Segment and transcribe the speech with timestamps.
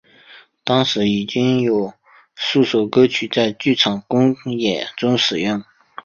[0.63, 1.93] 当时已经有
[2.33, 5.63] 数首歌曲在剧场公演中使用。